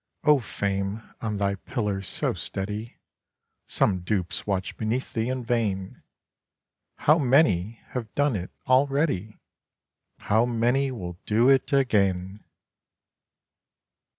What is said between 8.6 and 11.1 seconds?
already! How many